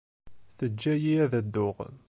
[0.57, 1.75] Teǧǧa-iyi ad dduɣ.